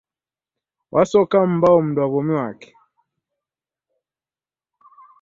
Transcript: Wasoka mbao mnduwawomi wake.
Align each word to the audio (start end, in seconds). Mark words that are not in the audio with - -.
Wasoka 0.93 1.37
mbao 1.51 1.79
mnduwawomi 1.85 2.33
wake. 2.41 2.73